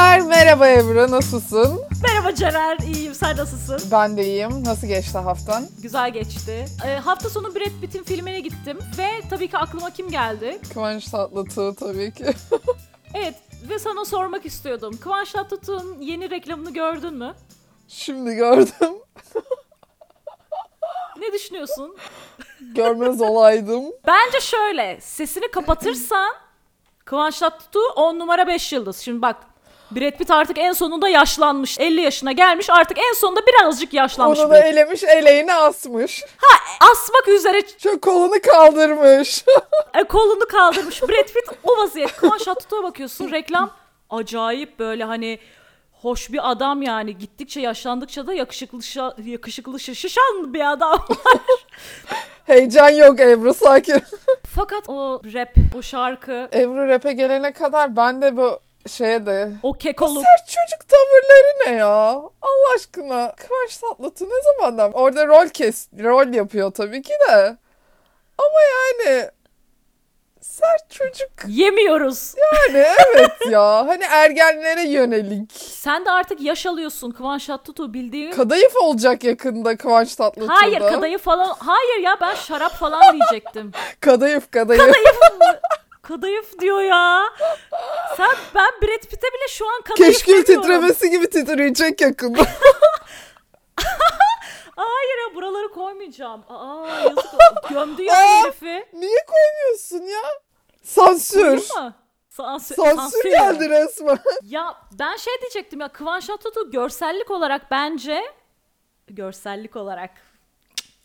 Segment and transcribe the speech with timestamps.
[0.00, 1.80] Arkadaşlar merhaba Ebru nasılsın?
[2.02, 3.14] Merhaba Ceren, iyiyim.
[3.14, 3.90] Sen nasılsın?
[3.92, 4.64] Ben de iyiyim.
[4.64, 5.66] Nasıl geçti haftan?
[5.82, 6.64] Güzel geçti.
[6.86, 10.60] Ee, hafta sonu Brad Pitt'in filmine gittim ve tabii ki aklıma kim geldi?
[10.74, 12.24] Kıvanç Tatlıtuğ tabii ki.
[13.14, 13.34] Evet
[13.70, 14.96] ve sana sormak istiyordum.
[15.00, 17.34] Kıvanç Tatlıtuğ'un yeni reklamını gördün mü?
[17.88, 18.94] Şimdi gördüm.
[21.20, 21.96] Ne düşünüyorsun?
[22.74, 23.84] Görmez olaydım.
[24.06, 26.34] Bence şöyle, sesini kapatırsan
[27.04, 28.98] Kıvanç Tatlıtuğ 10 numara 5 yıldız.
[28.98, 29.36] Şimdi bak
[29.90, 31.78] Brad Pitt artık en sonunda yaşlanmış.
[31.78, 34.38] 50 yaşına gelmiş artık en sonunda birazcık yaşlanmış.
[34.38, 34.64] Onu da Brad.
[34.66, 36.22] elemiş, eleğini asmış.
[36.92, 39.44] Asmak üzere Şu kolunu kaldırmış.
[39.94, 41.02] E, kolunu kaldırmış.
[41.02, 42.16] Brad Pitt o vaziyet.
[42.16, 43.70] Kıvanç Tatlıtuğ'a bakıyorsun reklam
[44.10, 45.38] acayip böyle hani
[46.02, 47.18] hoş bir adam yani.
[47.18, 51.06] Gittikçe yaşlandıkça da yakışıklı şa- yakışıklı şişan bir adam.
[52.46, 54.02] Heyecan yok Ebru sakin.
[54.54, 59.50] Fakat o rap, o şarkı, Ebru rap'e gelene kadar ben de bu şeye de...
[59.62, 60.24] o kekoluk.
[60.24, 61.88] sert çocuk tavırları ne ya?
[62.42, 63.32] Allah aşkına.
[63.36, 64.92] Kıvanç Tatlıtuğ ne zamandan?
[64.92, 67.56] Orada rol kes, rol yapıyor tabii ki de.
[68.38, 69.30] Ama yani
[70.40, 72.34] sert çocuk Yemiyoruz.
[72.52, 73.86] yani evet ya.
[73.86, 75.52] Hani ergenlere yönelik.
[75.52, 78.30] Sen de artık yaş alıyorsun Kıvanç Tatlıtuğ bildiğin.
[78.32, 80.54] Kadayıf olacak yakında Kıvanç Tatlıtuğ'da.
[80.54, 81.54] Hayır kadayıf falan.
[81.58, 83.72] Hayır ya ben şarap falan diyecektim.
[84.00, 84.82] Kadayıf kadayıf.
[84.86, 85.16] Kadayıf
[86.60, 87.22] diyor ya.
[88.16, 90.62] Sen ben Brad Pitt'e bile şu an kadayıf Keşkül demiyorum.
[90.62, 92.42] titremesi gibi titreyecek yakında.
[94.76, 96.44] Hayır ya buraları koymayacağım.
[96.48, 97.24] Aa yazık.
[97.70, 98.42] Gömdü ya Aa!
[98.42, 98.86] herifi.
[98.92, 100.22] Niye koymuyorsun ya?
[100.82, 101.58] Sansür.
[101.60, 104.18] Sansür, Sansür sansür geldi resmen.
[104.42, 108.22] Ya ben şey diyecektim ya Kıvanç Tatlıtuğ görsellik olarak bence
[109.08, 110.10] görsellik olarak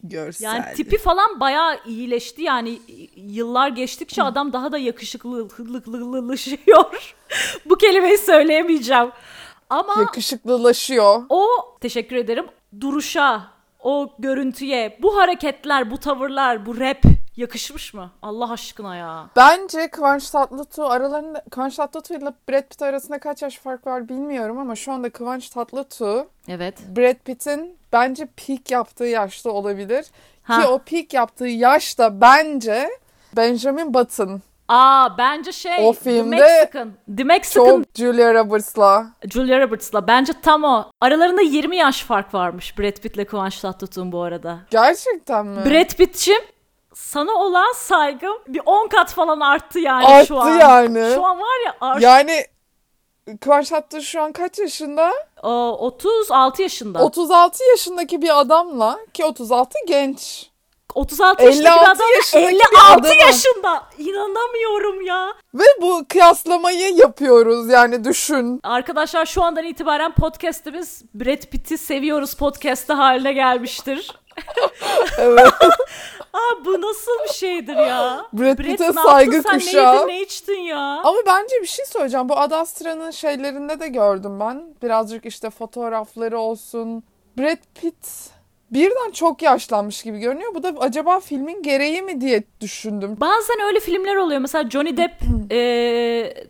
[0.04, 0.46] Görsel.
[0.46, 2.80] yani tipi falan bayağı iyileşti yani
[3.16, 7.16] yıllar geçtikçe adam daha da yakışıklılılaşıyor.
[7.66, 9.12] Bu kelimeyi söyleyemeyeceğim.
[9.70, 11.24] Ama Yakışıklılaşıyor.
[11.30, 11.48] o
[11.82, 12.46] teşekkür ederim
[12.82, 13.44] duruşa,
[13.80, 17.02] o görüntüye, bu hareketler, bu tavırlar, bu rap
[17.38, 18.12] yakışmış mı?
[18.22, 19.30] Allah aşkına ya.
[19.36, 24.58] Bence Kıvanç Tatlıtuğ aralarında Kıvanç Tatlıtuğ ile Brad Pitt arasında kaç yaş fark var bilmiyorum
[24.58, 26.76] ama şu anda Kıvanç Tatlıtuğ Evet.
[26.98, 30.06] Brad Pitt'in bence peak yaptığı yaşta olabilir.
[30.44, 30.62] Ha.
[30.62, 32.90] Ki o peak yaptığı yaşta bence
[33.36, 36.92] Benjamin Button Aa bence şey O The filmde Mexican.
[37.18, 40.08] The Mexican çok Julia Roberts'la Julia Roberts'la.
[40.08, 40.92] Bence tam o.
[41.02, 44.60] Aralarında 20 yaş fark varmış Brad Pitt'le Kıvanç Tatlıtuğ'un bu arada.
[44.70, 45.66] gerçekten mi?
[45.66, 46.55] Brad Pitt'cim
[46.96, 50.58] sana olan saygım bir 10 kat falan arttı yani Arttı şu an.
[50.60, 51.12] yani.
[51.16, 52.46] Şu an var ya art- Yani
[53.42, 55.14] Kıvanç Tatlıtuğ şu an kaç yaşında?
[55.44, 57.04] Aa, 36 yaşında.
[57.04, 60.50] 36 yaşındaki bir adamla ki 36 genç.
[60.96, 63.14] 36 yaşındaki bir 56 adam yaşındaki bir 56 adama.
[63.14, 63.84] yaşında.
[63.98, 65.34] İnanamıyorum ya.
[65.54, 68.60] Ve bu kıyaslamayı yapıyoruz yani düşün.
[68.64, 74.12] Arkadaşlar şu andan itibaren podcast'imiz Brad Pitt'i seviyoruz podcast'ı haline gelmiştir.
[75.18, 75.48] Evet.
[76.36, 78.26] Aa bu nasıl bir şeydir ya?
[78.34, 79.60] Brad Pitt'e ne saygı yaptın sen?
[79.60, 79.94] kuşağı.
[79.96, 80.80] Ne yedin ne içtin ya?
[81.04, 82.30] Ama bence bir şey söyleyeceğim.
[82.30, 84.64] Bu Ad Astra'nın şeylerinde de gördüm ben.
[84.84, 87.04] Birazcık işte fotoğrafları olsun.
[87.38, 88.08] Brad Pitt
[88.72, 90.56] birden çok yaşlanmış gibi görünüyor.
[90.56, 93.18] Bu da acaba filmin gereği mi diye düşündüm.
[93.20, 94.40] Bazen öyle filmler oluyor.
[94.40, 95.14] Mesela Johnny Depp
[95.52, 95.58] e,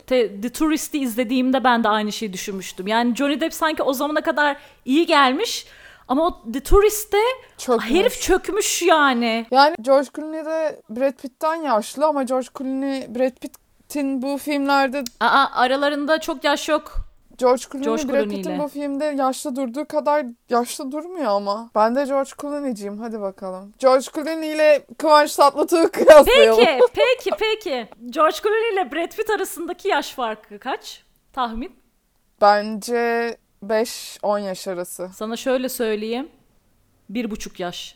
[0.07, 2.87] te- The Tourist'i izlediğimde ben de aynı şeyi düşünmüştüm.
[2.87, 5.65] Yani Johnny Depp sanki o zamana kadar iyi gelmiş
[6.07, 7.17] ama o The Tourist'te
[7.81, 9.45] herif çökmüş yani.
[9.51, 15.45] Yani George Clooney de Brad Pitt'ten yaşlı ama George Clooney Brad Pitt'in bu filmlerde Aa,
[15.53, 16.93] aralarında çok yaş yok.
[17.37, 21.69] George Clooney, George Brad Pitt'in bu filmde yaşlı durduğu kadar yaşlı durmuyor ama.
[21.75, 22.97] Ben de George Clooney'ciyim.
[22.97, 23.73] Hadi bakalım.
[23.79, 26.65] George Clooney ile Kıvanç Tatlıtuğ'u kıyaslayalım.
[26.65, 27.87] Peki, peki, peki.
[28.09, 31.03] George Clooney ile Brad Pitt arasındaki yaş farkı kaç?
[31.33, 31.75] Tahmin.
[32.41, 33.37] Bence
[33.69, 35.09] 5-10 yaş arası.
[35.15, 36.29] Sana şöyle söyleyeyim.
[37.09, 37.95] Bir buçuk yaş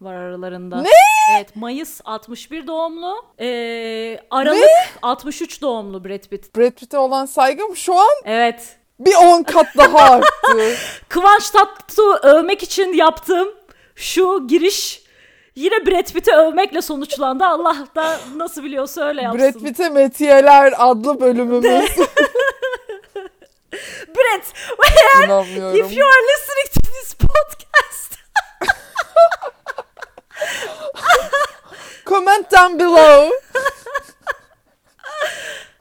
[0.00, 0.82] var aralarında.
[0.82, 0.88] Ne?
[1.36, 3.24] Evet Mayıs 61 doğumlu.
[3.40, 4.68] Ee, Aralık
[5.02, 6.56] 63 doğumlu Brad Pitt.
[6.56, 8.76] Brad Pitt'e olan saygım şu an Evet.
[9.00, 10.74] bir 10 kat daha arttı.
[11.08, 13.48] Kıvanç Tatlıtuğ'u övmek için yaptığım
[13.94, 15.02] şu giriş
[15.54, 17.44] yine Brad Pitt'i övmekle sonuçlandı.
[17.44, 19.40] Allah da nasıl biliyorsa öyle yapsın.
[19.40, 21.90] Brad Pitt'e Metiyeler adlı bölümümüz.
[24.16, 24.42] Brad,
[25.24, 25.76] İnanmıyorum.
[25.76, 28.18] if you are listening to this podcast
[32.06, 33.30] Comment down below.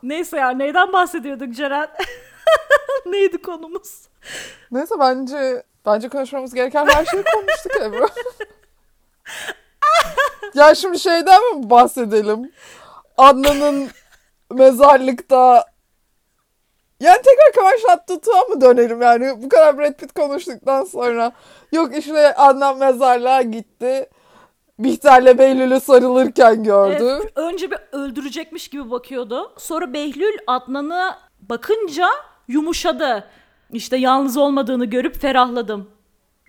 [0.03, 1.87] Neyse ya neyden bahsediyorduk Ceren?
[3.05, 4.01] Neydi konumuz?
[4.71, 8.07] Neyse bence bence konuşmamız gereken her şeyi konuştuk Ebru.
[10.53, 12.51] ya şimdi şeyden mi bahsedelim?
[13.17, 13.89] Adnan'ın
[14.51, 15.65] mezarlıkta
[16.99, 21.31] Yani tekrar Kıvanç Tatlıtuğ'a mı dönerim yani bu kadar Brad Pitt konuştuktan sonra.
[21.71, 24.09] Yok işte Adnan mezarlığa gitti.
[24.79, 27.19] Bihter'le Behlül'ü sarılırken gördü.
[27.21, 29.53] Evet, önce bir öldürecekmiş gibi bakıyordu.
[29.57, 32.07] Sonra Behlül Adnan'a bakınca
[32.47, 33.23] yumuşadı.
[33.73, 35.89] İşte yalnız olmadığını görüp ferahladım.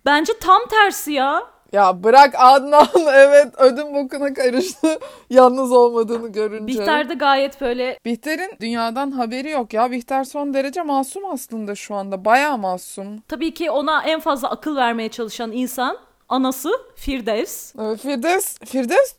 [0.05, 1.43] Bence tam tersi ya.
[1.73, 4.99] Ya bırak Adnan evet ödüm bokuna karıştı
[5.29, 6.67] yalnız olmadığını görünce.
[6.67, 9.91] Bihter de gayet böyle Bihter'in dünyadan haberi yok ya.
[9.91, 12.25] Bihter son derece masum aslında şu anda.
[12.25, 13.19] Bayağı masum.
[13.27, 15.97] tabii ki ona en fazla akıl vermeye çalışan insan
[16.29, 17.75] anası Firdevs.
[17.75, 19.13] Ee, Firdevs, Firdevs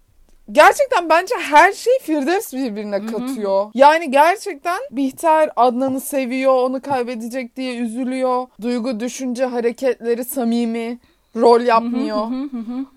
[0.53, 3.71] gerçekten bence her şeyi Firdevs birbirine katıyor.
[3.75, 8.47] Yani gerçekten Bihter Adnan'ı seviyor, onu kaybedecek diye üzülüyor.
[8.63, 10.99] Duygu, düşünce, hareketleri samimi.
[11.37, 12.27] Rol yapmıyor.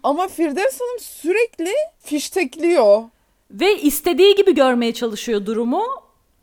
[0.04, 3.04] Ama Firdevs Hanım sürekli fiştekliyor.
[3.52, 5.84] Ve istediği gibi görmeye çalışıyor durumu.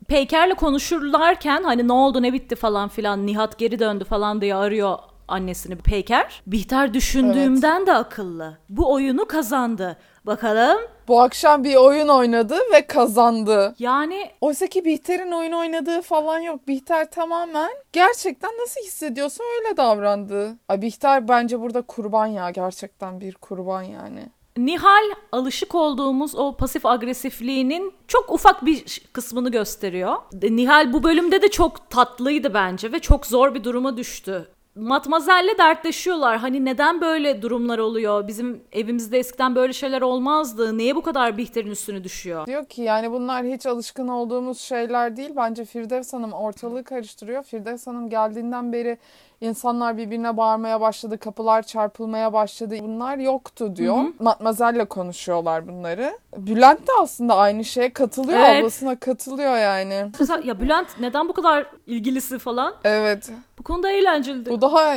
[0.07, 4.97] Peyker'le konuşurlarken hani ne oldu ne bitti falan filan Nihat geri döndü falan diye arıyor
[5.27, 6.41] annesini Peyker.
[6.47, 8.57] Bihter düşündüğümden de akıllı.
[8.69, 9.97] Bu oyunu kazandı.
[10.25, 10.77] Bakalım
[11.07, 13.75] Bu akşam bir oyun oynadı ve kazandı.
[13.79, 16.67] yani Oysa ki Bihter'in oyun oynadığı falan yok.
[16.67, 20.55] Bihter tamamen gerçekten nasıl hissediyorsa öyle davrandı.
[20.69, 22.49] Ay Bihter bence burada kurban ya.
[22.49, 24.25] Gerçekten bir kurban yani.
[24.57, 30.15] Nihal alışık olduğumuz o pasif agresifliğinin çok ufak bir kısmını gösteriyor.
[30.43, 34.51] Nihal bu bölümde de çok tatlıydı bence ve çok zor bir duruma düştü.
[34.81, 36.37] Matmazel'le dertleşiyorlar.
[36.37, 38.27] Hani neden böyle durumlar oluyor?
[38.27, 40.77] Bizim evimizde eskiden böyle şeyler olmazdı.
[40.77, 42.45] Niye bu kadar Bihter'in üstüne düşüyor?
[42.47, 45.29] Diyor ki yani bunlar hiç alışkın olduğumuz şeyler değil.
[45.35, 47.43] Bence Firdevs Hanım ortalığı karıştırıyor.
[47.43, 48.97] Firdevs Hanım geldiğinden beri
[49.41, 51.17] insanlar birbirine bağırmaya başladı.
[51.17, 52.75] Kapılar çarpılmaya başladı.
[52.81, 54.03] Bunlar yoktu diyor.
[54.19, 56.19] Matmazel'le konuşuyorlar bunları.
[56.37, 58.39] Bülent de aslında aynı şeye katılıyor.
[58.39, 58.61] Evet.
[58.61, 60.11] Ablasına katılıyor yani.
[60.19, 62.75] Mesela ya Bülent neden bu kadar ilgilisi falan?
[62.83, 63.29] Evet.
[63.59, 64.49] Bu konuda eğlenceliydi.
[64.49, 64.95] Bu daha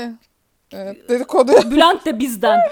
[0.72, 1.52] evet, dedikodu.
[1.70, 2.60] Bülent de bizden.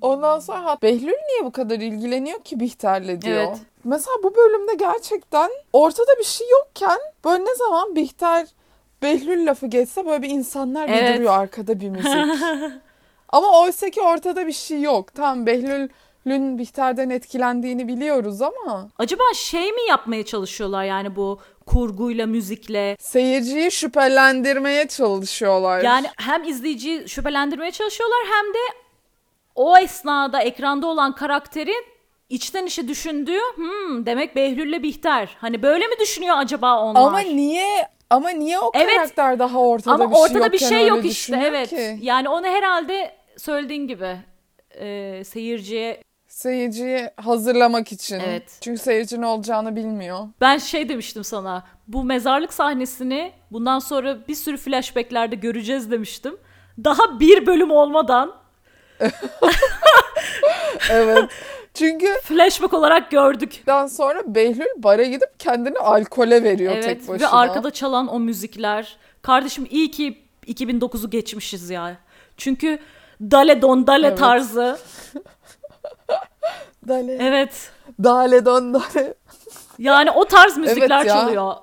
[0.00, 3.46] Ondan sonra Behlül niye bu kadar ilgileniyor ki Bihter'le diyor.
[3.48, 3.58] Evet.
[3.84, 8.46] Mesela bu bölümde gerçekten ortada bir şey yokken böyle ne zaman Bihter
[9.02, 11.16] Behlül lafı geçse böyle bir insanlar bir Evet.
[11.16, 12.14] duruyor arkada bir müzik.
[13.28, 15.14] ama oysa ki ortada bir şey yok.
[15.14, 22.96] Tamam Behlül'ün Bihter'den etkilendiğini biliyoruz ama Acaba şey mi yapmaya çalışıyorlar yani bu kurguyla, müzikle?
[23.00, 25.82] seyirciyi şüphelendirmeye çalışıyorlar.
[25.82, 28.58] Yani hem izleyiciyi şüphelendirmeye çalışıyorlar hem de
[29.54, 31.84] o esnada ekranda olan karakterin
[32.28, 35.36] içten içe düşündüğü hmm, demek Behlül'le Bihter.
[35.40, 37.00] Hani böyle mi düşünüyor acaba onlar?
[37.00, 38.94] ama niye ama niye o Evet.
[38.94, 41.68] karakter daha ortada Ama bir şey ortada bir şey öyle yok işte evet.
[41.68, 41.98] ki?
[42.02, 44.16] Yani onu herhalde söylediğin gibi
[44.74, 48.20] e, seyirciye Seyirciyi hazırlamak için.
[48.28, 48.58] Evet.
[48.60, 50.18] Çünkü seyirci ne olacağını bilmiyor.
[50.40, 51.64] Ben şey demiştim sana.
[51.88, 56.36] Bu mezarlık sahnesini bundan sonra bir sürü flashbacklerde göreceğiz demiştim.
[56.84, 58.34] Daha bir bölüm olmadan
[60.90, 61.30] Evet.
[61.74, 63.62] Çünkü flashback olarak gördük.
[63.66, 67.26] daha sonra Behlül bara gidip kendini alkole veriyor tek Evet başına.
[67.26, 68.96] ve arkada çalan o müzikler.
[69.22, 71.96] Kardeşim iyi ki 2009'u geçmişiz ya.
[72.36, 72.78] Çünkü
[73.20, 74.18] Dale Don Dale Evet.
[74.18, 74.78] tarzı.
[76.88, 77.70] Dale, Evet.
[78.04, 79.14] dale don dale.
[79.80, 81.14] Yani o tarz müzikler Evet ya.
[81.14, 81.54] çalıyor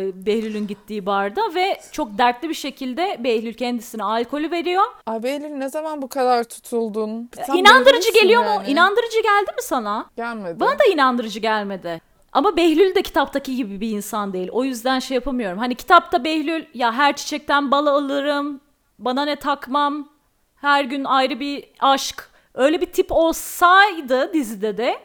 [0.00, 4.82] e, Behlül'ün gittiği barda ve çok dertli bir şekilde Behlül kendisine alkolü veriyor.
[5.06, 7.30] Ay Behlül ne zaman bu kadar tutuldun?
[7.46, 8.50] Sen İnandırıcı geliyor mu?
[8.50, 8.68] yani.
[8.70, 10.06] İnandırıcı geldi mi sana?
[10.16, 10.60] Gelmedi.
[10.60, 12.00] Bana da inandırıcı gelmedi.
[12.32, 14.48] Ama Behlül de kitaptaki gibi bir insan değil.
[14.52, 15.58] O yüzden şey yapamıyorum.
[15.58, 18.60] Hani kitapta Behlül ya her çiçekten bal alırım,
[18.98, 20.08] bana ne takmam,
[20.56, 22.30] her gün ayrı bir aşk.
[22.54, 24.96] Öyle bir tip olsaydı dizide de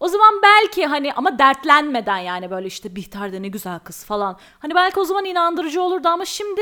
[0.00, 4.38] o zaman belki hani ama dertlenmeden yani böyle işte Bihter de ne güzel kız falan.
[4.58, 6.60] Hani belki o zaman inandırıcı olurdu ama şimdi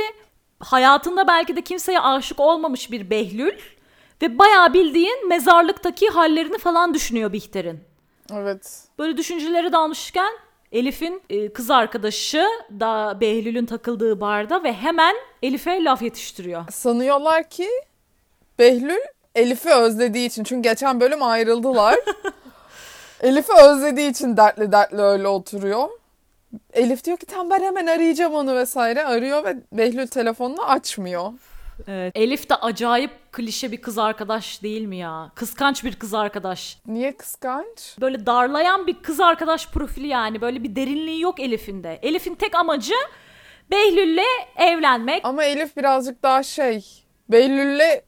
[0.60, 3.58] hayatında belki de kimseye aşık olmamış bir Behlül
[4.22, 7.80] ve bayağı bildiğin mezarlıktaki hallerini falan düşünüyor Bihter'in.
[8.32, 8.82] Evet.
[8.98, 10.32] Böyle düşüncelere dalmışken
[10.72, 12.46] Elif'in e, kız arkadaşı
[12.80, 16.64] da Behlül'ün takıldığı barda ve hemen Elif'e laf yetiştiriyor.
[16.70, 17.68] Sanıyorlar ki
[18.58, 19.00] Behlül
[19.34, 20.44] Elif'i özlediği için.
[20.44, 21.96] Çünkü geçen bölüm ayrıldılar.
[23.22, 25.88] Elif'i özlediği için dertli dertli öyle oturuyor.
[26.72, 29.04] Elif diyor ki tamam ben hemen arayacağım onu vesaire.
[29.04, 31.32] Arıyor ve Behlül telefonunu açmıyor.
[32.14, 35.30] Elif de acayip klişe bir kız arkadaş değil mi ya?
[35.34, 36.78] Kıskanç bir kız arkadaş.
[36.86, 37.96] Niye kıskanç?
[38.00, 40.40] Böyle darlayan bir kız arkadaş profili yani.
[40.40, 41.98] Böyle bir derinliği yok Elif'in de.
[42.02, 42.94] Elif'in tek amacı
[43.70, 45.20] Behlül'le evlenmek.
[45.24, 48.02] Ama Elif birazcık daha şey Behlül'le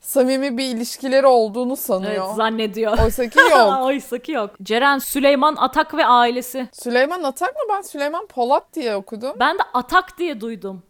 [0.00, 2.34] samimi bir ilişkileri olduğunu Evet, sanıyor.
[2.34, 2.98] zannediyor.
[3.04, 3.78] Oysa ki yok.
[3.82, 4.50] Oysa ki yok.
[4.62, 6.68] Ceren, Süleyman Atak ve ailesi.
[6.72, 7.60] Süleyman Atak mı?
[7.70, 9.36] Ben Süleyman Polat diye okudum.
[9.40, 10.82] Ben de Atak diye duydum.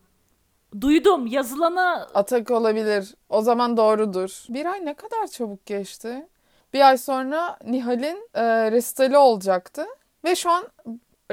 [0.81, 1.27] Duydum.
[1.27, 3.15] Yazılanı Atak olabilir.
[3.29, 4.45] O zaman doğrudur.
[4.49, 6.27] Bir ay ne kadar çabuk geçti.
[6.73, 9.87] Bir ay sonra Nihal'in e, resitali olacaktı.
[10.25, 10.65] Ve şu an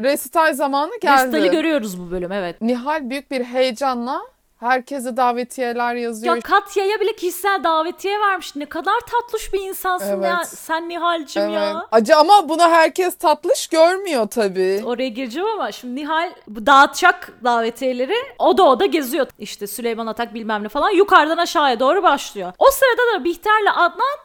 [0.02, 1.24] resital zamanı geldi.
[1.26, 2.62] Restali görüyoruz bu bölüm evet.
[2.62, 4.22] Nihal büyük bir heyecanla
[4.60, 6.36] herkese davetiyeler yazıyor.
[6.36, 8.56] Ya Katya'ya bile kişisel davetiye vermiş.
[8.56, 10.26] Ne kadar tatlış bir insansın Evet.
[10.26, 10.44] ya.
[10.44, 11.54] Sen Nihal'cim Evet.
[11.54, 11.88] ya.
[11.92, 14.82] Acı ama bunu herkes tatlış görmüyor tabii.
[14.86, 19.28] Oraya gireceğim ama şimdi Nihal dağıtacak davetiyeleri o da o da geziyor.
[19.40, 22.54] İşte Süleyman Atak bilmem ne falan yukarıdan aşağıya doğru başlıyor.
[22.60, 24.18] O sırada da Bihter'le Adnan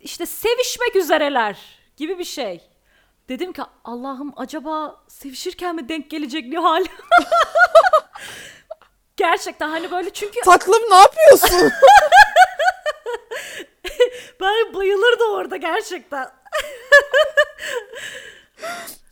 [0.00, 1.56] işte sevişmek üzereler
[1.96, 2.60] gibi bir şey.
[3.28, 6.84] Dedim ki Allah'ım acaba sevişirken mi denk gelecek Nihal?
[9.16, 11.50] Gerçekten hani böyle çünkü Tatlım ne yapıyorsun?
[14.40, 16.30] ben bayılırdım orada gerçekten.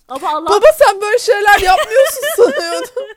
[0.09, 3.09] Ama Allah Baba sen böyle şeyler yapmıyorsun sanıyordum.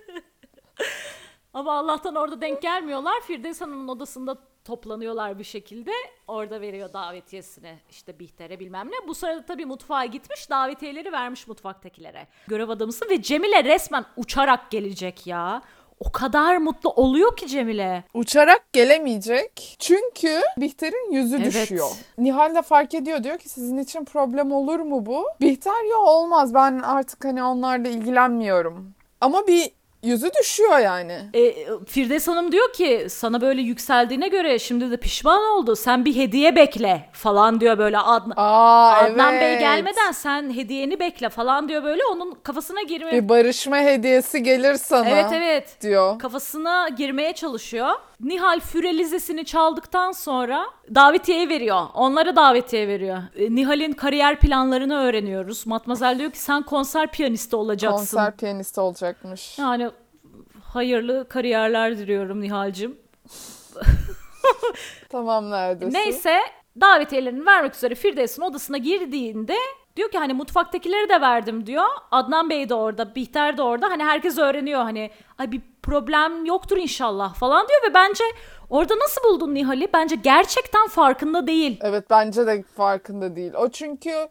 [1.53, 3.22] Ama Allah'tan orada denk gelmiyorlar.
[3.22, 5.91] Firdevs Hanım'ın odasında toplanıyorlar bir şekilde.
[6.27, 9.08] Orada veriyor davetiyesini işte Bihter'e bilmem ne.
[9.08, 12.27] Bu sırada tabii mutfağa gitmiş davetiyeleri vermiş mutfaktakilere.
[12.48, 15.62] Görev adamısı ve Cemile resmen uçarak gelecek ya.
[15.99, 18.03] O kadar mutlu oluyor ki Cemile.
[18.13, 19.75] Uçarak gelemeyecek.
[19.79, 21.45] Çünkü Bihter'in yüzü Evet.
[21.53, 21.89] düşüyor.
[22.17, 23.23] Nihal de fark ediyor.
[23.23, 25.25] Diyor ki sizin için problem olur mu bu?
[25.41, 26.53] Bihter yok olmaz.
[26.53, 28.93] Ben artık hani onlarla ilgilenmiyorum.
[29.21, 29.71] Ama bir
[30.07, 31.17] yüzü düşüyor yani.
[31.33, 31.53] E,
[31.85, 35.75] Firdevs Hanım diyor ki sana böyle yükseldiğine göre şimdi de pişman oldu.
[35.75, 38.33] Sen bir hediye bekle falan diyor böyle Adnan.
[38.37, 39.41] Aa Adnan evet.
[39.41, 44.75] Bey gelmeden sen hediyeni bekle falan diyor böyle onun kafasına girmeye Bir barışma hediyesi gelir
[44.75, 45.09] sana.
[45.09, 45.81] Evet evet.
[45.81, 46.19] Diyor.
[46.19, 47.89] Kafasına girmeye çalışıyor.
[48.19, 51.81] Nihal Fürelizesini çaldıktan sonra davetiyeyi veriyor.
[51.93, 53.17] Onlara davetiye veriyor.
[53.36, 55.67] E, Nihal'in kariyer planlarını öğreniyoruz.
[55.67, 57.97] Matmazel diyor ki sen konser piyanisti olacaksın.
[57.97, 59.59] Konser piyanisti olacakmış.
[59.59, 59.89] Yani
[60.63, 62.97] hayırlı kariyerler diliyorum Nihal'cim.
[65.09, 65.93] Tamam neredesin?
[65.93, 66.39] Neyse
[66.81, 69.55] davetiyelerini vermek üzere Firdevs'in odasına girdiğinde
[69.95, 71.86] diyor ki hani mutfaktakileri de verdim diyor.
[72.12, 73.89] Adnan Bey de orada, Bihter de orada.
[73.89, 78.24] Hani herkes öğreniyor hani ay bir problem yoktur inşallah falan diyor ve bence
[78.70, 79.88] orada nasıl buldun Nihal'i?
[79.94, 81.79] Bence gerçekten farkında değil.
[81.84, 83.53] Evet bence de farkında değil.
[83.53, 84.27] O çünkü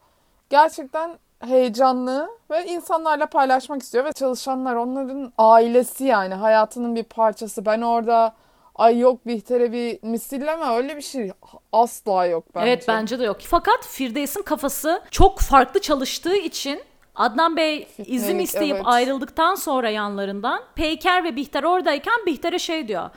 [0.51, 7.67] gerçekten heyecanlı ve insanlarla paylaşmak istiyor ve çalışanlar onların ailesi yani hayatının bir parçası.
[7.67, 8.35] Ben orada
[8.75, 11.31] ay yok Bihter'e bir misilleme öyle bir şey
[11.73, 12.69] asla yok bence.
[12.69, 13.37] Evet bence de yok.
[13.41, 16.81] Fakat Firdevs'in kafası çok farklı çalıştığı için
[17.17, 18.87] Adnan Bey izin isteyip evet.
[18.87, 23.11] ayrıldıktan sonra yanlarından Peyker ve Bihter oradayken Bihter'e şey diyor.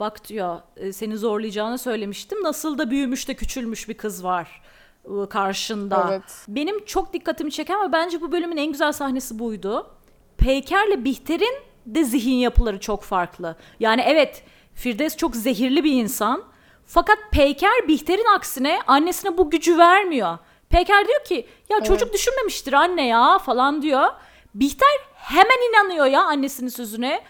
[0.00, 2.42] Bak diyor "e, seni zorlayacağını söylemiştim.
[2.42, 4.62] Nasıl da büyümüş de küçülmüş bir kız var
[5.10, 6.06] ıı, karşında.
[6.10, 6.44] Evet.
[6.48, 9.90] Benim çok dikkatimi çeken ve bence bu bölümün en güzel sahnesi buydu.
[10.38, 11.54] Peyker'le Bihter'in
[11.86, 13.56] de zihin yapıları çok farklı.
[13.80, 16.42] Yani evet Firdevs çok zehirli bir insan.
[16.86, 20.38] Fakat Peyker Bihter'in aksine annesine bu gücü vermiyor.
[20.70, 24.06] Peyker diyor ki ya çocuk düşünmemiştir anne ya falan diyor.
[24.54, 27.22] Bihter hemen inanıyor ya annesinin sözüne.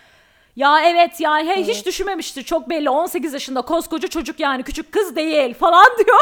[0.57, 5.17] Ya evet yani he, hiç düşünmemiştir çok belli 18 yaşında koskoca çocuk yani küçük kız
[5.17, 6.21] değil falan diyor.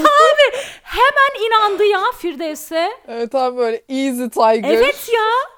[0.00, 2.90] Abi hemen inandı ya Firdevs'e.
[3.08, 4.70] Evet abi böyle easy tiger.
[4.74, 5.53] Evet ya.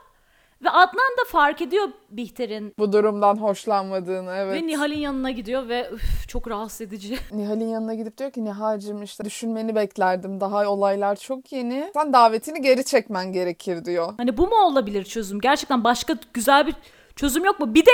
[0.65, 4.63] Ve Adnan da fark ediyor Bihter'in Bu durumdan hoşlanmadığını evet.
[4.63, 7.19] ve Nihal'in yanına gidiyor ve üf, çok rahatsız edici.
[7.33, 10.41] Nihal'in yanına gidip diyor ki Nihal'cim işte düşünmeni beklerdim.
[10.41, 11.91] Daha olaylar çok yeni.
[11.95, 14.15] Sen davetini geri çekmen gerekir diyor.
[14.17, 15.41] Hani bu mu olabilir çözüm?
[15.41, 16.75] Gerçekten başka güzel bir
[17.17, 17.75] çözüm yok mu?
[17.75, 17.91] Bir de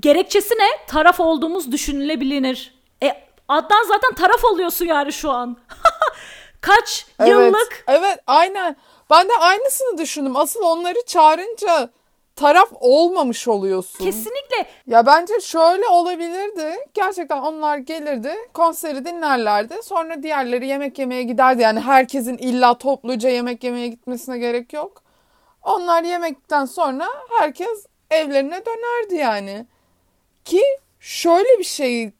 [0.00, 0.86] gerekçesi ne?
[0.86, 2.74] Taraf olduğumuz düşünülebilir.
[3.02, 3.08] E
[3.48, 5.56] Adnan zaten taraf oluyorsun yani şu an.
[6.60, 8.76] Kaç Evet, yıllık Evet aynen.
[9.10, 10.36] Ben de aynısını düşündüm.
[10.36, 11.90] Asıl onları çağırınca
[12.36, 14.04] taraf olmamış oluyorsun.
[14.04, 16.76] kesinlikle Ya bence şöyle olabilirdi.
[16.94, 19.74] Gerçekten onlar gelirdi, konseri dinlerlerdi.
[19.82, 21.62] Sonra diğerleri yemek yemeye giderdi.
[21.62, 25.02] Yani herkesin illa topluca yemek yemeye gitmesine gerek yok.
[25.62, 27.06] Onlar yemekten sonra
[27.38, 29.66] herkes evlerine dönerdi yani.
[30.44, 30.62] Ki
[31.00, 32.12] şöyle bir şey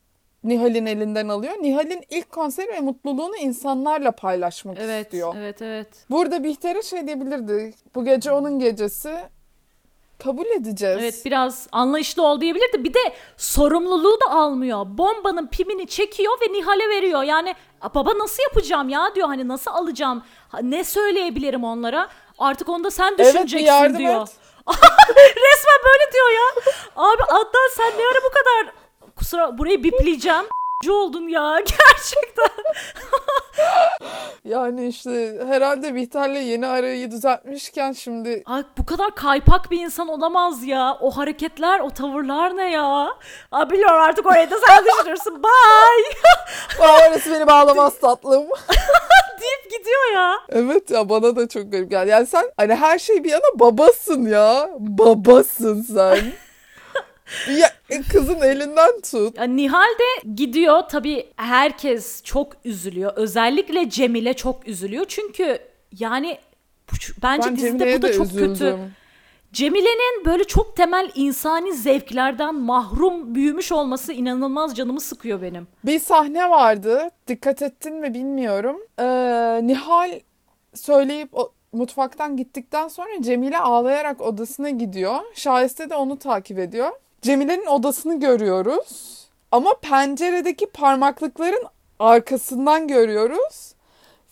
[0.44, 1.52] Nihal'in elinden alıyor.
[1.60, 5.34] Nihal'in ilk konseri ve mutluluğunu insanlarla paylaşmak evet istiyor.
[5.38, 5.88] evet evet.
[6.10, 7.74] Burada Bihter'e şey diyebilirdi.
[7.94, 9.14] Bu gece onun gecesi.
[10.24, 10.98] Kabul edeceğiz.
[11.00, 12.84] Evet biraz anlayışlı ol diyebilirdi.
[12.84, 12.98] Bir de
[13.36, 14.86] sorumluluğu da almıyor.
[14.88, 17.22] Bombanın pimini çekiyor ve Nihal'e veriyor.
[17.22, 19.26] Yani "A, baba nasıl yapacağım ya diyor.
[19.28, 20.22] Hani nasıl alacağım?
[20.62, 22.08] Ne söyleyebilirim onlara?
[22.38, 24.22] Artık onu da sen Evet, bir düşüneceksin yardım diyor.
[24.22, 24.28] et.
[25.18, 26.62] Resmen böyle diyor ya.
[26.96, 28.74] Abi Adnan sen ne ara bu kadar
[29.16, 30.44] kusura burayı bipleyeceğim.
[30.90, 32.64] oldun ya gerçekten.
[34.44, 40.64] Yani işte herhalde Bihter'le yeni arayı düzeltmişken şimdi Ay bu kadar kaypak bir insan olamaz
[40.64, 40.98] ya.
[41.00, 43.08] O hareketler, o tavırlar ne ya?
[43.52, 45.42] Abi biliyorum artık orayı da sen düşünürsün.
[45.42, 48.42] Bye Aa, orası beni bağlamaz tatlım.
[49.40, 50.34] deyip gidiyor ya.
[50.48, 52.10] Evet ya bana da çok garip geldi.
[52.10, 54.70] Yani sen hani her şey bir yana babasın ya.
[54.78, 56.18] Babasın sen.
[57.58, 59.38] ya, e, kızın elinden tut.
[59.38, 60.82] Ya Nihal de gidiyor.
[60.90, 63.12] Tabii herkes çok üzülüyor.
[63.16, 65.04] Özellikle Cemile çok üzülüyor.
[65.08, 65.58] Çünkü
[65.98, 66.38] yani
[66.92, 68.52] bu- bence Ben dizide Cemile'ye bu da de çok üzüldüm.
[68.52, 68.78] kötü.
[69.52, 75.66] Cemile'nin böyle çok temel insani zevklerden mahrum büyümüş olması inanılmaz canımı sıkıyor benim.
[75.84, 77.08] Bir sahne vardı.
[77.28, 78.76] Dikkat ettin mi bilmiyorum.
[78.98, 80.20] Ee, Nihal
[80.74, 85.14] söyleyip o, mutfaktan gittikten sonra Cemile ağlayarak odasına gidiyor.
[85.34, 86.90] Şahiste de onu takip ediyor.
[87.24, 89.14] Cemile'nin odasını görüyoruz.
[89.52, 91.62] Ama penceredeki parmaklıkların
[91.98, 93.74] arkasından görüyoruz.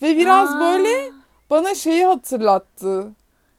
[0.01, 0.59] Ve biraz Aa.
[0.59, 1.11] böyle
[1.49, 3.07] bana şeyi hatırlattı.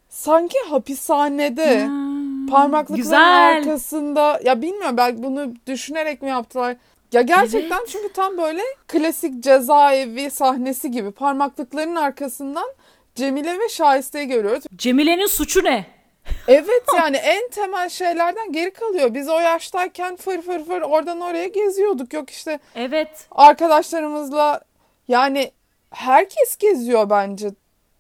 [0.09, 3.49] Sanki hapishanede Hmm, parmaklıkların Güzel.
[3.49, 6.77] arkasında ya bilmiyorum belki bunu düşünerek mi yaptılar?
[7.13, 12.67] Ya gerçekten çünkü tam böyle klasik cezaevi sahnesi gibi parmaklıkların arkasından
[13.15, 14.65] Cemile ve Şahiste'yi görüyoruz.
[14.77, 15.87] Cemile'nin suçu ne?
[16.49, 19.15] Evet yani en temel şeylerden geri kalıyor.
[19.15, 22.13] Biz o yaştayken fır fır fır oradan oraya geziyorduk.
[22.13, 23.27] Yok işte Evet.
[23.31, 24.61] arkadaşlarımızla
[25.09, 25.51] yani
[25.91, 27.49] herkes geziyor bence.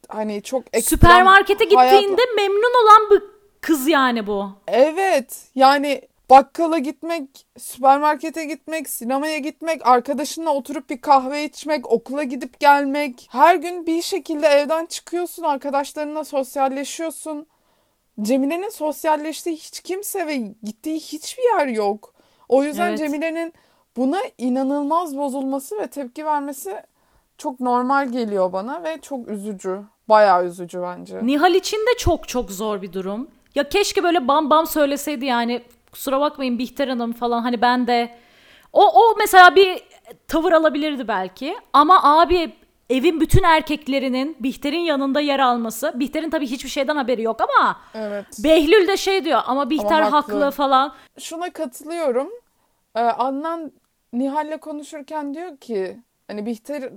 [0.09, 3.23] Hani çok ekstrem Süpermarkete hayat- gittiğinde memnun olan bir
[3.61, 4.51] kız yani bu.
[4.69, 12.61] Evet yani bakkala gitmek, süpermarkete gitmek, sinemaya gitmek, arkadaşınla oturup bir kahve içmek, okula gidip
[12.61, 13.29] gelmek.
[13.31, 17.47] Her gün bir şekilde evden çıkıyorsun, arkadaşlarınla sosyalleşiyorsun.
[18.23, 22.15] Cemile'nin sosyalleştiği hiç kimse ve gittiği hiçbir yer yok.
[22.49, 22.99] O yüzden Evet.
[22.99, 23.53] Cemile'nin
[23.97, 26.83] buna inanılmaz bozulması ve tepki vermesi
[27.39, 29.81] çok normal geliyor bana ve çok üzücü.
[30.09, 31.27] Bayağı üzücü bence.
[31.27, 33.29] Nihal için de çok çok zor bir durum.
[33.55, 35.63] Ya keşke böyle bam bam söyleseydi yani
[35.93, 38.15] kusura bakmayın Bihter Hanım falan hani ben de
[38.73, 39.83] o o mesela bir
[40.29, 42.53] tavır alabilirdi belki ama abi
[42.91, 48.27] evin bütün erkeklerinin Bihter'in yanında yer alması Bihter'in tabii hiçbir şeyden haberi yok ama Evet.
[48.45, 50.35] Behlül de şey diyor ama Bihter Ama haklı.
[50.35, 50.95] haklı falan.
[51.19, 52.29] şuna katılıyorum.
[52.97, 53.73] Ee, Adnan
[54.13, 56.91] Nihal'le konuşurken diyor ki hani Bihter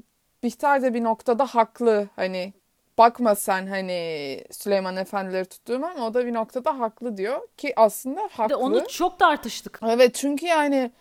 [0.43, 2.07] Bihter de bir noktada haklı.
[2.15, 2.53] Hani
[2.97, 8.21] bakma sen hani Süleyman Efendileri tuttuğum ama o da bir noktada haklı diyor ki aslında
[8.31, 8.49] haklı.
[8.49, 9.79] De onu çok tartıştık.
[9.87, 10.91] Evet çünkü yani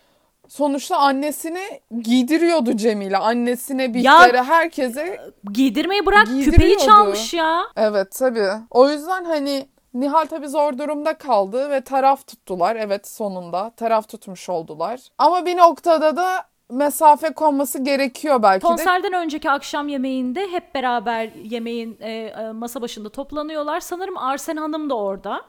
[0.48, 3.16] sonuçta annesini giydiriyordu Cemile.
[3.16, 5.20] Annesine, Bihter'e, herkese
[5.52, 7.62] Giydirmeyi bırak küpeyi çalmış ya.
[7.76, 8.50] Evet tabii.
[8.70, 12.76] O yüzden hani Nihal tabii zor durumda kaldı ve taraf tuttular.
[12.76, 15.00] Evet sonunda taraf tutmuş oldular.
[15.18, 18.68] Ama bir noktada da mesafe konması gerekiyor belki de.
[18.68, 23.80] Konserden önceki akşam yemeğinde hep beraber yemeğin e, e, masa başında toplanıyorlar.
[23.80, 25.42] Sanırım Arsen Hanım da orada.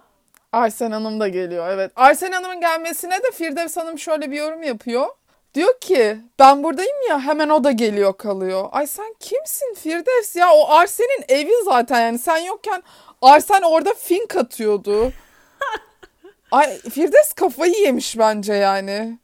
[0.52, 1.92] Arsen Hanım da geliyor evet.
[1.96, 5.08] Arsen Hanım'ın gelmesine de Firdevs Hanım şöyle bir yorum yapıyor.
[5.54, 8.70] Diyor ki ben buradayım ya hemen o da geliyor kalıyor.
[8.72, 12.84] Ay sen kimsin Firdevs ya o Arsen'in evi zaten yani sen yokken
[13.22, 15.14] Arsen orada fink atıyordu.
[16.52, 19.18] Ay Firdevs kafayı yemiş bence yani.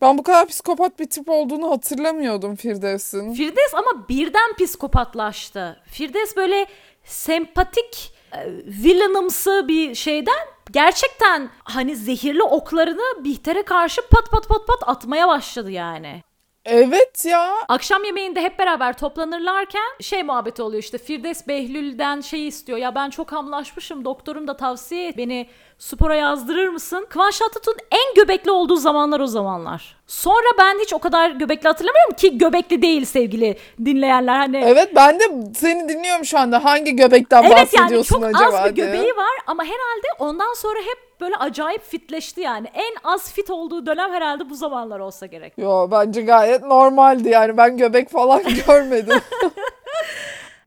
[0.00, 3.34] Ben bu kadar psikopat bir tip olduğunu hatırlamıyordum Firdevs'in.
[3.34, 5.80] Firdevs ama birden psikopatlaştı.
[5.90, 6.66] Firdevs böyle
[7.04, 14.88] sempatik, e, villainımsı bir şeyden gerçekten hani zehirli oklarını Bihter'e karşı pat pat pat pat
[14.88, 16.22] atmaya başladı yani.
[16.64, 17.52] Evet ya.
[17.68, 23.10] Akşam yemeğinde hep beraber toplanırlarken şey muhabbeti oluyor işte Firdevs Behlül'den şey istiyor ya ben
[23.10, 25.46] çok hamlaşmışım doktorum da tavsiye et beni
[25.78, 27.06] spora yazdırır mısın?
[27.10, 29.96] Kıvanç Tatlıtuğ'un en göbekli olduğu zamanlar o zamanlar.
[30.06, 34.56] Sonra ben hiç o kadar göbekli hatırlamıyorum ki göbekli değil sevgili dinleyenler hani.
[34.66, 35.24] Evet ben de
[35.56, 36.64] seni dinliyorum şu anda.
[36.64, 38.86] Hangi göbekten Evet yani bahsediyorsun çok acaba az bir diye.
[38.86, 42.66] göbeği var ama herhalde ondan sonra hep böyle acayip fitleşti yani.
[42.74, 45.52] En az fit olduğu dönem herhalde bu zamanlar olsa gerek.
[45.58, 49.20] Yo bence gayet normaldi yani ben göbek falan görmedim.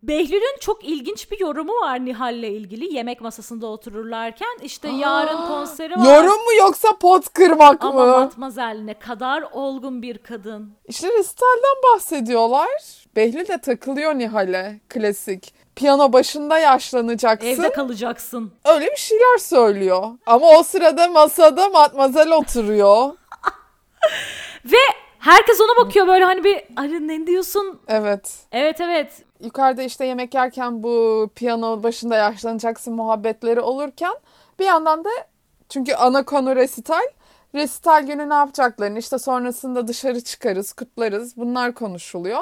[0.04, 4.58] Behlül'ün çok ilginç bir yorumu var Nihal'le ilgili yemek masasında otururlarken.
[4.64, 6.06] işte yarın konseri var.
[6.16, 8.12] Yorum mu yoksa pot kırmak Ama mı?
[8.12, 10.74] Matmazel ne kadar olgun bir kadın.
[10.88, 12.70] İşte resitalden bahsediyorlar.
[13.16, 15.54] Behlül de takılıyor Nihal'e klasik.
[15.76, 17.48] Piyano başında yaşlanacaksın.
[17.48, 18.52] Evde kalacaksın.
[18.66, 20.10] Öyle bir şeyler söylüyor.
[20.26, 23.12] Ama o sırada masada matmazel oturuyor.
[24.66, 24.78] Ve
[25.20, 27.80] herkes ona bakıyor böyle hani bir hani ne diyorsun?
[27.88, 28.34] Evet.
[28.52, 29.24] Evet evet.
[29.40, 34.14] Yukarıda işte yemek yerken bu piyano başında yaşlanacaksın muhabbetleri olurken
[34.60, 35.10] bir yandan da
[35.70, 37.02] çünkü ana konu resital
[37.56, 41.38] resital günü ne yapacaklarını işte sonrasında dışarı çıkarız, kutlarız.
[41.38, 42.42] Bunlar konuşuluyor.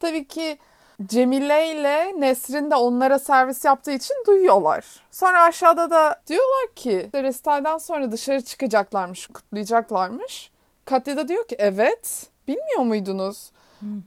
[0.00, 0.58] Tabii ki
[1.06, 4.84] Cemile ile Nesrin de onlara servis yaptığı için duyuyorlar.
[5.10, 10.50] Sonra aşağıda da diyorlar ki işte resitalden sonra dışarı çıkacaklarmış, kutlayacaklarmış.
[10.84, 13.50] Katya da diyor ki evet bilmiyor muydunuz?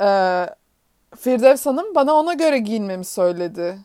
[0.01, 0.45] Ee,
[1.19, 3.77] Firdevs Hanım bana ona göre giyinmemi söyledi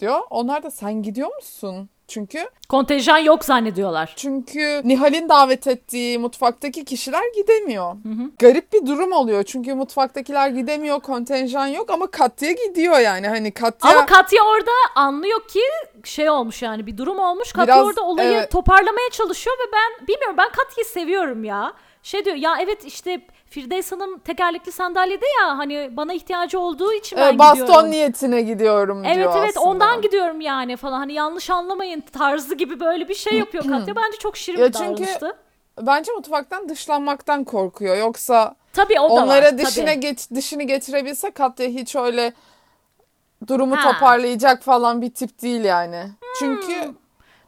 [0.00, 0.20] diyor.
[0.30, 1.88] Onlar da sen gidiyor musun?
[2.10, 4.12] Çünkü Kontenjan yok zannediyorlar.
[4.16, 7.96] çünkü Nihal'in davet ettiği mutfaktaki kişiler gidemiyor.
[8.38, 9.42] Garip bir durum oluyor.
[9.42, 13.28] Çünkü mutfaktakiler gidemiyor, kontenjan yok ama Katya gidiyor yani.
[13.28, 15.60] Hani Katya Ama Katya orada anlıyor ki
[16.04, 17.52] şey olmuş yani bir durum olmuş.
[17.52, 18.50] Katya Biraz, orada olayı evet.
[18.50, 21.72] toparlamaya çalışıyor ve ben bilmiyorum ben Katya'yı seviyorum ya.
[22.02, 23.20] Şey diyor ya evet işte
[23.50, 27.90] Firdevs Hanım tekerlekli sandalyede ya hani bana ihtiyacı olduğu için ben e, baston gidiyorum.
[27.90, 29.66] niyetine gidiyorum Evet diyor evet aslında.
[29.66, 33.96] ondan gidiyorum yani falan hani yanlış anlamayın tarzı gibi böyle bir şey yapıyor Katya.
[33.96, 35.36] Bence çok şirin Ya bir çünkü davranıştı.
[35.80, 37.96] Bence mutfaktan dışlanmaktan korkuyor.
[37.96, 39.58] Yoksa Tabii o da onlara var.
[39.58, 40.00] dişine tabii.
[40.00, 42.32] geç, dişini getirebilse Katya hiç öyle
[43.46, 43.92] durumu Ha.
[43.92, 46.02] toparlayacak falan bir tip değil yani.
[46.38, 46.94] Çünkü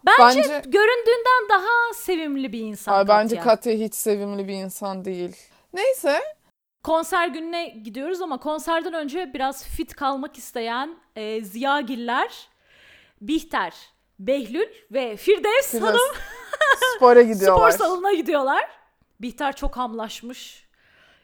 [0.06, 3.54] Bence, bence- göründüğünden daha sevimli bir insan Ay, bence Katya.
[3.54, 5.36] Katya hiç sevimli bir insan değil.
[5.72, 6.20] Neyse
[6.84, 12.48] Konser gününe gidiyoruz ama konserden önce biraz fit kalmak isteyen e, Ziyagiller,
[13.20, 13.74] Bihter,
[14.18, 16.00] Behlül ve Firdevs Firdevs Hanım
[16.96, 17.70] spora spor gidiyorlar.
[17.70, 18.70] salonuna gidiyorlar.
[19.20, 20.62] Bihter çok hamlaşmış.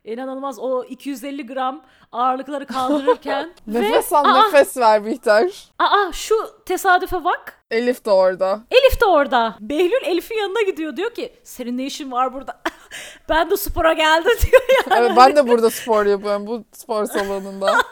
[0.05, 5.69] İnanılmaz o 250 gram ağırlıkları kaldırırken ve Nefes al aa, nefes ver Bihter.
[5.79, 6.35] aa şu
[6.67, 7.65] tesadüfe bak.
[7.71, 8.61] Elif de orada.
[8.71, 9.57] Elif de orada.
[9.61, 12.61] Behlül Elif'in yanına gidiyor diyor ki senin ne işin var burada?
[13.29, 14.97] ben de spora geldim diyor ya.
[14.99, 17.75] Evet ben de burada spor yapıyorum bu spor salonunda.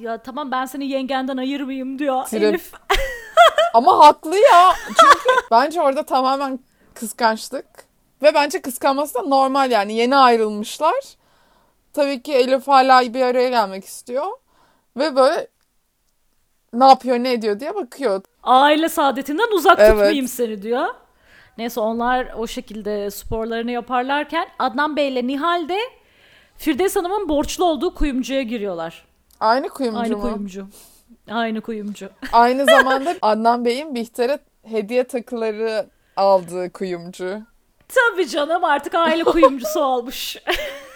[0.00, 2.42] Ya tamam ben seni yengenden ayırmayayım diyor Trip.
[2.42, 2.72] Elif.
[3.74, 4.72] Ama haklı ya.
[4.86, 6.60] Çünkü bence orada tamamen
[6.94, 7.66] kıskançlık.
[8.22, 9.94] Ve bence kıskanması da normal yani.
[9.94, 10.94] Yeni ayrılmışlar.
[11.92, 14.26] Tabii ki Elif hala bir araya gelmek istiyor.
[14.96, 15.48] Ve böyle
[16.72, 18.22] ne yapıyor ne ediyor diye bakıyor.
[18.42, 19.90] Aile saadetinden uzak Evet.
[19.90, 20.86] tutmayayım seni diyor.
[21.58, 25.78] Neyse onlar o şekilde sporlarını yaparlarken Adnan Bey ile Nihal de
[26.56, 29.04] Firdevs Hanım'ın borçlu olduğu kuyumcuya giriyorlar.
[29.40, 30.22] Aynı kuyumcu Aynı mu?
[30.22, 30.66] kuyumcu.
[31.30, 32.10] Aynı kuyumcu.
[32.32, 35.86] Aynı zamanda Adnan Bey'in Bihter'e hediye takıları
[36.16, 37.40] aldığı kuyumcu.
[37.88, 40.36] Tabii canım artık aile kuyumcusu olmuş.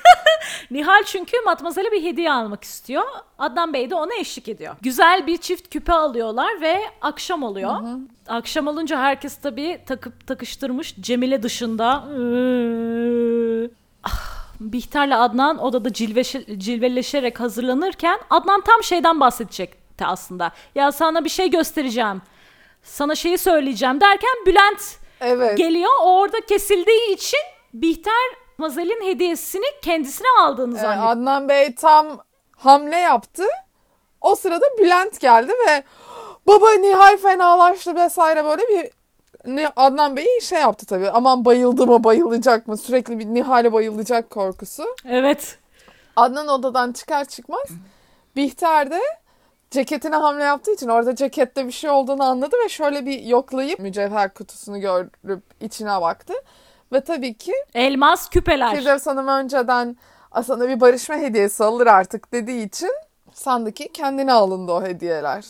[0.70, 3.02] Nihal çünkü Matmazel'e bir hediye almak istiyor.
[3.38, 4.76] Adnan Bey de ona eşlik ediyor.
[4.80, 7.76] Güzel bir çift küpe alıyorlar ve akşam oluyor.
[8.28, 12.04] Akşam olunca herkes tabii takıp takıştırmış Cemile dışında.
[14.04, 20.52] Ah, Bihter'le Adnan odada cilveşe- cilveleşerek hazırlanırken Adnan tam şeyden bahsedecekti aslında.
[20.74, 22.22] Ya sana bir şey göstereceğim.
[22.82, 25.58] Sana şeyi söyleyeceğim derken Bülent Evet.
[25.58, 25.90] geliyor.
[26.02, 27.40] O orada kesildiği için
[27.74, 31.10] Bihter Mazel'in hediyesini kendisine aldığını Ee, zannediyor.
[31.10, 32.18] Adnan Bey tam
[32.56, 33.44] hamle yaptı.
[34.20, 35.82] O sırada Bülent geldi ve
[36.46, 38.90] baba Nihal fenalaştı vesaire böyle bir
[39.76, 41.10] Adnan Bey şey yaptı tabii.
[41.10, 44.84] Aman bayıldı mı bayılacak mı sürekli bir Nihal'e bayılacak korkusu.
[45.08, 45.58] Evet.
[46.16, 47.68] Adnan odadan çıkar çıkmaz
[48.36, 49.00] Bihter de
[49.70, 54.34] ceketine hamle yaptığı için orada cekette bir şey olduğunu anladı ve şöyle bir yoklayıp mücevher
[54.34, 56.34] kutusunu görüp içine baktı.
[56.94, 58.76] Ve tabii ki Elmas küpeler.
[58.76, 59.96] Firdevs Hanım önceden
[60.32, 62.90] "A, sana bir barışma hediyesi alır artık dediği için
[63.32, 65.44] sandı ki kendine alındı o hediyeler.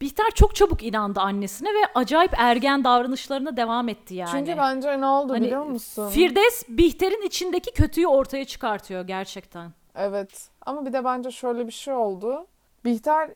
[0.00, 4.30] Bihter çok çabuk inandı annesine ve acayip ergen davranışlarına devam etti yani.
[4.32, 6.08] Çünkü bence ne oldu Hani biliyor musun?
[6.10, 9.70] Firdevs Bihter'in içindeki kötüyü ortaya çıkartıyor gerçekten.
[9.94, 12.46] Evet ama bir de bence şöyle bir şey oldu.
[12.84, 13.30] Bihter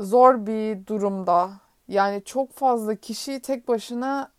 [0.00, 1.50] zor bir durumda.
[1.88, 4.32] Yani çok fazla kişiyi tek başına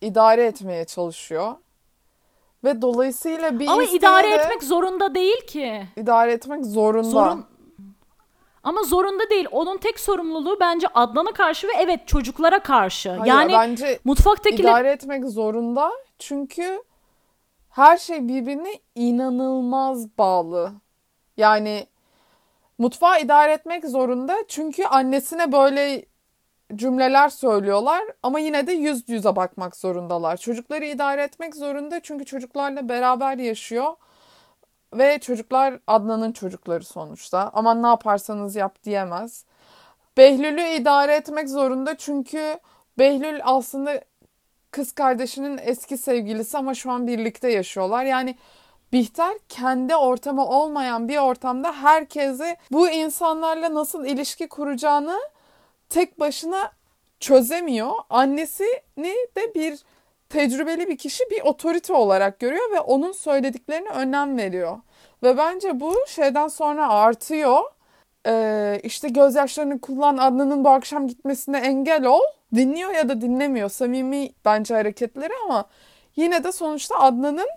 [0.00, 1.54] idare etmeye çalışıyor.
[2.64, 5.82] Ve dolayısıyla bir Ama idare de etmek zorunda değil ki.
[5.96, 7.10] idare etmek zorunda.
[7.10, 7.46] Zorun
[8.64, 9.46] ama zorunda değil.
[9.50, 13.10] Onun tek sorumluluğu bence Adnan'a karşı ve evet çocuklara karşı.
[13.10, 15.90] Hayır, yani bence mutfaktakiler idare etmek zorunda.
[16.18, 16.82] Çünkü
[17.70, 20.72] her şey birbirine inanılmaz bağlı.
[21.36, 21.86] Yani
[22.78, 24.36] mutfağı idare etmek zorunda.
[24.48, 26.04] Çünkü annesine böyle
[26.76, 30.36] cümleler söylüyorlar ama yine de yüz yüze bakmak zorundalar.
[30.36, 33.94] Çocukları idare etmek zorunda çünkü çocuklarla beraber yaşıyor.
[34.94, 37.50] Ve çocuklar Adnan'ın çocukları sonuçta.
[37.54, 39.44] Aman ne yaparsanız yap diyemez.
[40.16, 42.58] Behlül'ü idare etmek zorunda çünkü
[42.98, 44.00] Behlül aslında
[44.70, 48.04] kız kardeşinin eski sevgilisi ama şu an birlikte yaşıyorlar.
[48.04, 48.36] Yani
[48.92, 55.20] Bihter kendi ortamı olmayan bir ortamda herkese bu insanlarla nasıl ilişki kuracağını
[55.94, 56.72] tek başına
[57.20, 57.92] çözemiyor.
[58.10, 59.78] Annesini de bir
[60.28, 64.78] tecrübeli bir kişi bir otorite olarak görüyor ve onun söylediklerine önem veriyor.
[65.22, 67.60] Ve bence bu şeyden sonra artıyor.
[68.26, 72.20] Ee, işte gözyaşlarını kullan Adnan'ın bu akşam gitmesine engel ol.
[72.54, 73.68] Dinliyor ya da dinlemiyor.
[73.68, 75.64] Samimi bence hareketleri ama
[76.16, 77.48] yine de sonuçta Adnan'ın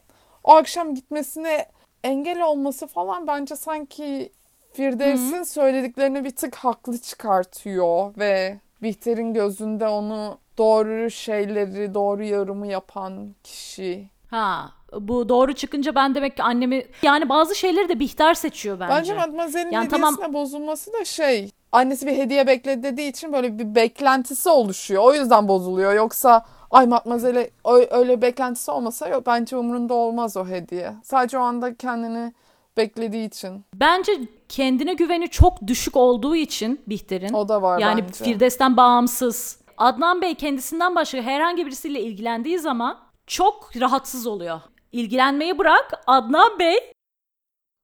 [0.43, 1.65] o akşam gitmesine
[2.03, 4.31] engel olması falan bence sanki
[4.77, 13.35] Firdevs'in söylediklerini bir tık haklı çıkartıyor ve Bihter'in gözünde onu doğru şeyleri, doğru yorumu yapan
[13.43, 14.09] kişi.
[14.31, 18.93] Ha bu doğru çıkınca ben demek ki annemi yani bazı şeyleri de Bihter seçiyor bence.
[18.95, 23.59] Bence Matmazel'in Yani hediyesine tamam- bozulması da şey, annesi bir hediye bekledi dediği için böyle
[23.59, 25.03] bir beklentisi oluşuyor.
[25.03, 25.93] O yüzden bozuluyor.
[25.93, 30.93] Yoksa ay Matmazel'e ö- öyle beklentisi olmasa yok bence umurunda olmaz o hediye.
[31.03, 32.33] Sadece o anda kendini
[32.77, 33.65] beklediği için.
[33.73, 34.11] Bence
[34.49, 37.33] kendine güveni çok düşük olduğu için Bihter'in.
[37.33, 38.23] O da var yani bence.
[38.23, 39.59] Firdevs'ten bağımsız.
[39.77, 44.61] Adnan Bey kendisinden başka herhangi birisiyle ilgilendiği zaman çok rahatsız oluyor.
[44.91, 46.93] İlgilenmeyi bırak Adnan Bey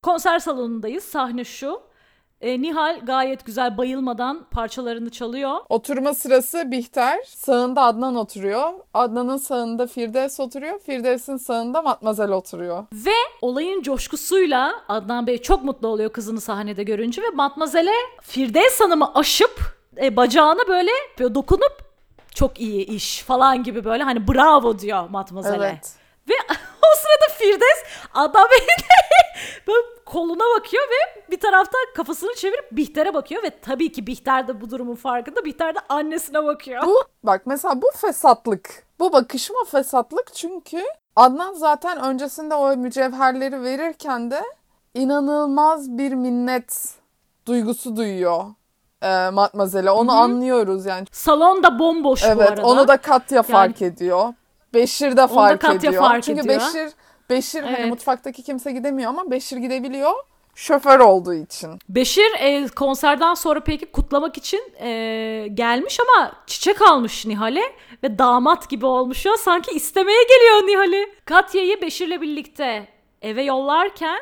[0.03, 1.81] konser salonundayız sahne şu.
[2.43, 5.57] E, Nihal gayet güzel bayılmadan parçalarını çalıyor.
[5.69, 7.19] Oturma sırası Bihter.
[7.25, 8.73] Sağında Adnan oturuyor.
[8.93, 10.79] Adnan'ın sağında Firdevs oturuyor.
[10.79, 12.85] Firdevs'in sağında Matmazel oturuyor.
[12.93, 19.13] Ve olayın coşkusuyla Adnan Bey çok mutlu oluyor kızını sahnede görünce ve Matmazel'e Firdevs Hanım'ı
[19.15, 19.59] aşıp
[20.01, 21.83] e, bacağına böyle, böyle dokunup
[22.35, 25.55] çok iyi iş falan gibi böyle hani bravo diyor Matmazel'e.
[25.67, 26.02] Evet.
[26.29, 27.83] Ve o sırada Firdevs
[28.15, 28.83] Bey'in
[29.67, 34.61] böyle koluna bakıyor ve bir tarafta kafasını çevirip Bihter'e bakıyor ve tabii ki Bihter de
[34.61, 35.45] bu durumun farkında.
[35.45, 36.83] Bihter de annesine bakıyor.
[36.85, 38.83] Bu bak mesela bu fesatlık.
[38.99, 40.83] Bu bakışma fesatlık çünkü
[41.15, 44.43] Adnan zaten öncesinde o mücevherleri verirken de
[44.93, 46.89] inanılmaz bir minnet
[47.45, 48.45] duygusu duyuyor
[49.03, 49.91] e, Matmazel'e.
[49.91, 51.05] Onu anlıyoruz yani.
[51.11, 52.65] Salon da bomboş bu Evet arada.
[52.65, 54.33] onu da Katya fark ediyor.
[54.73, 56.03] Beşir de fark Katya ediyor.
[56.03, 56.59] fark Çünkü ediyor.
[56.61, 56.91] Beşir
[57.29, 57.89] Beşir hani Evet.
[57.89, 60.13] mutfaktaki kimse gidemiyor ama Beşir gidebiliyor.
[60.55, 61.79] Şoför olduğu için.
[61.89, 67.63] Beşir e, konserden sonra peki kutlamak için e, gelmiş ama çiçek almış Nihal'e
[68.03, 71.15] ve damat gibi olmuş ya sanki istemeye geliyor Nihal'i.
[71.25, 72.87] Katya'yı Beşir'le birlikte
[73.21, 74.19] eve yollarken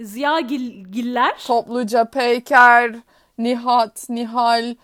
[0.00, 2.94] Ziya Gil, Giller Topluca Peyker,
[3.38, 4.74] Nihat, Nihal,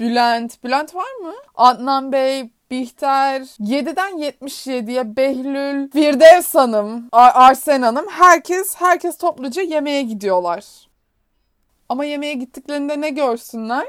[0.00, 0.64] Bülent.
[0.64, 1.32] Bülent var mı?
[1.54, 8.06] Adnan Bey, Bihter, 7'den 77'ye Behlül, Firdevs Hanım, Ar- Arsen Hanım.
[8.10, 10.64] Herkes, herkes topluca yemeğe gidiyorlar.
[11.88, 13.88] Ama yemeğe gittiklerinde ne görsünler?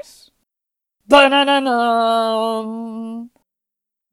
[1.96, 3.28] Dananam.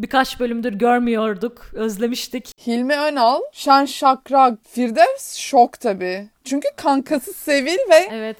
[0.02, 2.68] birkaç bölümdür görmüyorduk, özlemiştik.
[2.68, 6.30] Hilmi Önal, Şen Şakrak, Firdevs şok tabii.
[6.44, 8.38] Çünkü kankası Sevil ve Evet.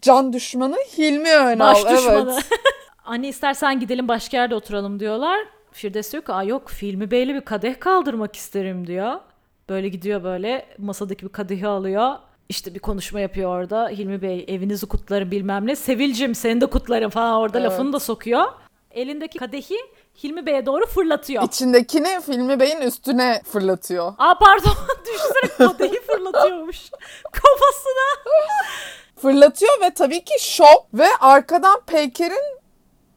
[0.00, 1.74] can düşmanı Hilmi Önal.
[1.74, 2.32] Baş düşmanı.
[2.32, 2.44] Evet.
[3.04, 5.38] Anne istersen gidelim başka yerde oturalım diyorlar.
[5.72, 9.14] Firdevs diyor ki Aa, yok filmi Bey'le bir kadeh kaldırmak isterim diyor.
[9.68, 12.12] Böyle gidiyor böyle masadaki bir kadehi alıyor.
[12.48, 13.88] İşte bir konuşma yapıyor orada.
[13.88, 15.76] Hilmi Bey evinizi kutlarım bilmem ne.
[15.76, 17.70] Sevilcim seni de kutlarım falan orada Evet.
[17.70, 18.44] lafını da sokuyor.
[18.90, 19.76] Elindeki kadehi
[20.22, 21.42] Hilmi Bey'e doğru fırlatıyor.
[21.42, 24.12] İçindekini Filmi Bey'in üstüne fırlatıyor.
[24.18, 24.72] Aa pardon
[25.04, 26.90] düşünsene kadehi fırlatıyormuş
[27.32, 28.32] kafasına.
[29.22, 32.61] Fırlatıyor ve tabii ki şok ve arkadan Peyker'in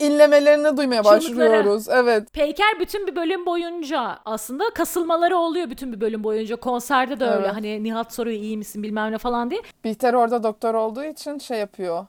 [0.05, 1.21] inlemelerini duymaya Çığlıkları.
[1.21, 1.89] başlıyoruz.
[1.89, 2.33] Evet.
[2.33, 6.55] Peyker bütün bir bölüm boyunca aslında kasılmaları oluyor bütün bir bölüm boyunca.
[6.55, 7.55] Konserde de öyle Evet.
[7.55, 9.61] hani Nihat soruyor iyi misin bilmem ne falan diye.
[9.83, 12.05] Bihter orada doktor olduğu için şey yapıyor.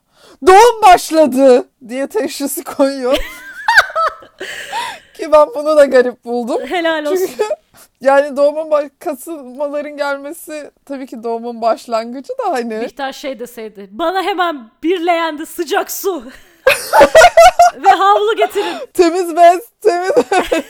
[0.47, 3.17] Doğum başladı diye teşhisi koyuyor.
[5.13, 6.61] Ki ben bunu da garip buldum.
[6.65, 7.15] Helal olsun.
[7.27, 7.43] Çünkü
[8.01, 12.81] yani doğumun baş- kasılmaların gelmesi tabii ki doğumun başlangıcı da hani.
[12.81, 13.87] Bihter şey deseydi.
[13.91, 16.23] Bana hemen bir leğende sıcak su
[18.27, 18.77] havlu getirin.
[18.93, 20.11] Temiz bez, temiz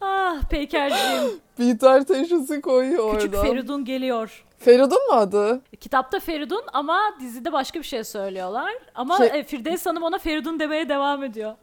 [0.00, 1.40] Ah Peykerciğim.
[1.58, 3.42] Bihter teşhisi koyuyor Küçük orada.
[3.42, 4.44] Feridun geliyor.
[4.58, 5.62] Feridun mu adı?
[5.80, 8.72] Kitapta Feridun ama dizide başka bir şey söylüyorlar.
[8.94, 11.54] Ama Şey- e, Firdevs Hanım ona Feridun demeye devam ediyor.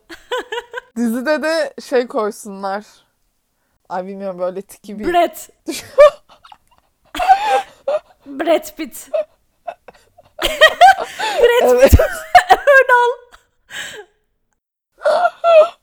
[0.95, 2.85] Dizide de şey koysunlar.
[3.89, 5.13] Ay bilmiyorum böyle tiki bir...
[5.13, 5.35] Brad.
[8.25, 9.09] Brad Pitt.
[12.77, 13.11] Ernal.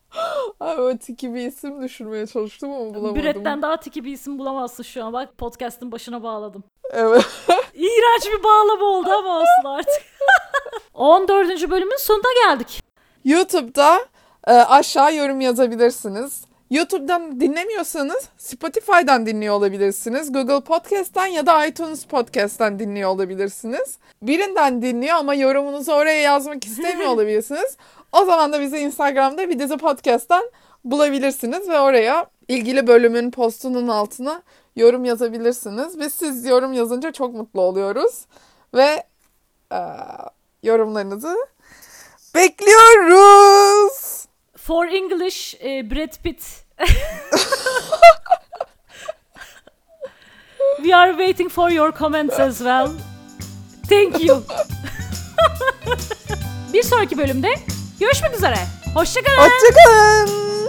[0.61, 3.23] Ay böyle tiki bir isim düşürmeye çalıştım ama bulamadım.
[3.23, 5.13] Brad'den daha tiki bir isim bulamazsın şu an.
[5.13, 6.65] Bak podcast'ın başına bağladım.
[6.91, 7.27] Evet.
[7.75, 10.03] İğrenç bir bağlama oldu ama olsun artık.
[10.95, 11.71] 14.
[11.71, 12.83] bölümün sonuna geldik.
[13.25, 14.07] YouTube'da
[14.47, 16.45] e, aşağı yorum yazabilirsiniz.
[16.75, 20.33] YouTube'dan dinlemiyorsanız Spotify'dan dinliyor olabilirsiniz.
[20.33, 23.99] Google Podcast'tan ya da iTunes Podcast'tan dinliyor olabilirsiniz.
[24.23, 27.77] Birinden dinliyor ama yorumunuzu oraya yazmak istemiyor olabilirsiniz.
[28.13, 30.51] O zaman da bizi Instagram'da bir dizi podcast'tan
[30.85, 34.43] bulabilirsiniz ve oraya ilgili bölümün postunun altına
[34.77, 35.99] yorum yazabilirsiniz.
[35.99, 38.27] Ve siz yorum yazınca çok mutlu oluyoruz.
[38.75, 39.05] Ve
[39.73, 39.79] eee,
[40.63, 41.37] yorumlarınızı
[42.35, 44.25] bekliyoruz.
[44.57, 46.64] For English e, Brad Pitt.
[50.83, 52.93] We are waiting for your comments as well.
[53.89, 54.43] Thank you.
[56.73, 57.55] Bir sonraki bölümde
[58.01, 58.57] görüşmek üzere.
[58.95, 59.51] Hoşçakalın.
[59.51, 60.64] Hoşçakalın.